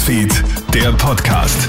[0.00, 0.32] Newsfeed,
[0.72, 1.68] der Podcast.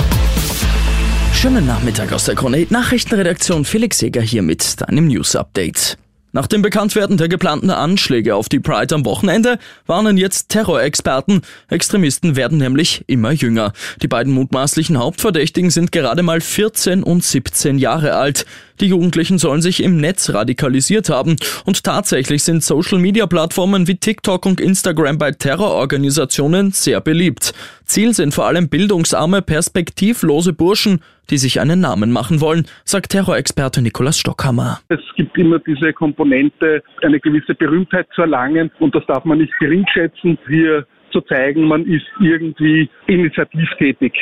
[1.33, 3.65] Schönen Nachmittag aus der Krone Nachrichtenredaktion.
[3.65, 5.97] Felix Seger hier mit deinem News Update.
[6.31, 11.41] Nach dem Bekanntwerden der geplanten Anschläge auf die Pride am Wochenende warnen jetzt Terrorexperten.
[11.67, 13.73] Extremisten werden nämlich immer jünger.
[14.02, 18.45] Die beiden mutmaßlichen Hauptverdächtigen sind gerade mal 14 und 17 Jahre alt.
[18.82, 21.36] Die Jugendlichen sollen sich im Netz radikalisiert haben.
[21.66, 27.54] Und tatsächlich sind Social-Media-Plattformen wie TikTok und Instagram bei Terrororganisationen sehr beliebt.
[27.86, 33.84] Ziel sind vor allem bildungsarme, perspektivlose Burschen, die sich einen Namen machen wollen, sagt Terrorexperte
[33.84, 34.80] Nikolaus Stockhammer.
[34.90, 39.54] Es gibt immer diese Komponente, eine gewisse Berühmtheit zu erlangen und das darf man nicht
[39.60, 40.40] geringschätzen.
[40.48, 44.13] Hier zu zeigen, man ist irgendwie initiativtätig.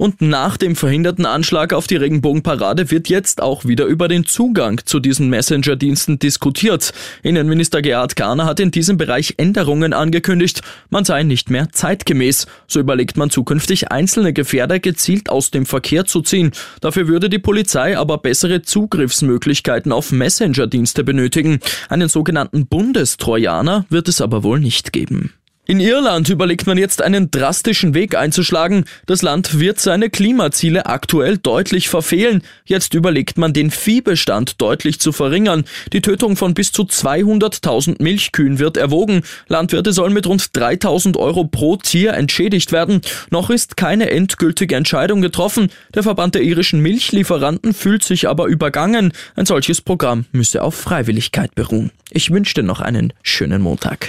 [0.00, 4.80] Und nach dem verhinderten Anschlag auf die Regenbogenparade wird jetzt auch wieder über den Zugang
[4.86, 6.94] zu diesen Messenger-Diensten diskutiert.
[7.22, 10.62] Innenminister Gerhard Kahner hat in diesem Bereich Änderungen angekündigt.
[10.88, 12.46] Man sei nicht mehr zeitgemäß.
[12.66, 16.52] So überlegt man zukünftig einzelne Gefährder gezielt aus dem Verkehr zu ziehen.
[16.80, 21.60] Dafür würde die Polizei aber bessere Zugriffsmöglichkeiten auf Messenger-Dienste benötigen.
[21.90, 25.34] Einen sogenannten Bundestrojaner wird es aber wohl nicht geben.
[25.70, 28.86] In Irland überlegt man jetzt einen drastischen Weg einzuschlagen.
[29.06, 32.42] Das Land wird seine Klimaziele aktuell deutlich verfehlen.
[32.64, 35.62] Jetzt überlegt man den Viehbestand deutlich zu verringern.
[35.92, 39.22] Die Tötung von bis zu 200.000 Milchkühen wird erwogen.
[39.46, 43.00] Landwirte sollen mit rund 3.000 Euro pro Tier entschädigt werden.
[43.30, 45.70] Noch ist keine endgültige Entscheidung getroffen.
[45.94, 49.12] Der Verband der irischen Milchlieferanten fühlt sich aber übergangen.
[49.36, 51.92] Ein solches Programm müsse auf Freiwilligkeit beruhen.
[52.10, 54.08] Ich wünsche dir noch einen schönen Montag.